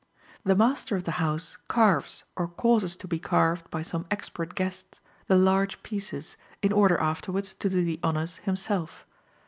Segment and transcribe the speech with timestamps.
[0.43, 4.99] The master of the house carves or causes to be carved by some expert guests,
[5.27, 9.05] the large pieces, in order afterwards to do the honors himself.